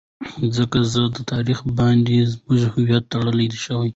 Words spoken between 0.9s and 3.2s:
زموږ تاريخ باندې زموږ هويت